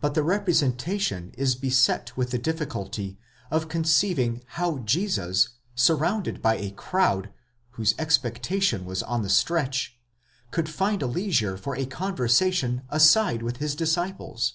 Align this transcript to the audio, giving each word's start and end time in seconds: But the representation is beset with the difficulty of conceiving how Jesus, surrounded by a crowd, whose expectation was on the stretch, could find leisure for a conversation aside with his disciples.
But 0.00 0.14
the 0.14 0.22
representation 0.22 1.32
is 1.36 1.56
beset 1.56 2.16
with 2.16 2.30
the 2.30 2.38
difficulty 2.38 3.18
of 3.50 3.68
conceiving 3.68 4.42
how 4.46 4.78
Jesus, 4.78 5.48
surrounded 5.74 6.40
by 6.40 6.54
a 6.54 6.70
crowd, 6.70 7.32
whose 7.70 7.96
expectation 7.98 8.84
was 8.84 9.02
on 9.02 9.22
the 9.22 9.28
stretch, 9.28 9.98
could 10.52 10.68
find 10.68 11.02
leisure 11.02 11.56
for 11.56 11.74
a 11.74 11.84
conversation 11.84 12.82
aside 12.90 13.42
with 13.42 13.56
his 13.56 13.74
disciples. 13.74 14.54